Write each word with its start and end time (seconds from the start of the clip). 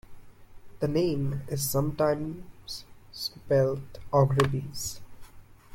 The 0.79 0.87
name 0.87 1.43
is 1.47 1.69
sometimes 1.69 2.85
spelt 3.11 3.99
Aughrabies. 4.11 4.99